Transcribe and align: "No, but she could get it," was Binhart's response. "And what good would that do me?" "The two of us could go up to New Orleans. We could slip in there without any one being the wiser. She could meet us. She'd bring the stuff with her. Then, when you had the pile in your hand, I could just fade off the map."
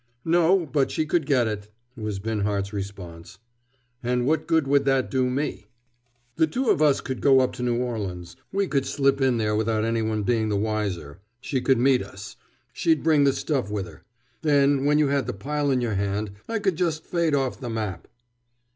"No, 0.25 0.65
but 0.65 0.89
she 0.89 1.05
could 1.05 1.27
get 1.27 1.47
it," 1.47 1.69
was 1.95 2.17
Binhart's 2.17 2.73
response. 2.73 3.37
"And 4.01 4.25
what 4.25 4.47
good 4.47 4.65
would 4.65 4.83
that 4.85 5.11
do 5.11 5.29
me?" 5.29 5.67
"The 6.37 6.47
two 6.47 6.71
of 6.71 6.81
us 6.81 7.01
could 7.01 7.21
go 7.21 7.39
up 7.41 7.53
to 7.53 7.61
New 7.61 7.77
Orleans. 7.77 8.35
We 8.51 8.65
could 8.65 8.87
slip 8.87 9.21
in 9.21 9.37
there 9.37 9.55
without 9.55 9.85
any 9.85 10.01
one 10.01 10.23
being 10.23 10.49
the 10.49 10.57
wiser. 10.57 11.19
She 11.39 11.61
could 11.61 11.77
meet 11.77 12.01
us. 12.01 12.35
She'd 12.73 13.03
bring 13.03 13.25
the 13.25 13.31
stuff 13.33 13.69
with 13.69 13.85
her. 13.85 14.01
Then, 14.41 14.85
when 14.85 14.97
you 14.97 15.09
had 15.09 15.27
the 15.27 15.33
pile 15.33 15.69
in 15.69 15.81
your 15.81 15.93
hand, 15.93 16.31
I 16.49 16.57
could 16.57 16.77
just 16.77 17.05
fade 17.05 17.35
off 17.35 17.59
the 17.59 17.69
map." 17.69 18.07